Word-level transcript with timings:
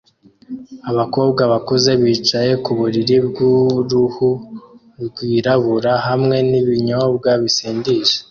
abakobwa 0.89 1.41
bakuze 1.51 1.91
bicaye 2.01 2.53
ku 2.63 2.71
buriri 2.79 3.15
bw'uruhu 3.27 4.29
rwirabura 5.05 5.93
hamwe 6.07 6.37
n'ibinyobwa 6.49 7.29
bisindisha 7.41 8.17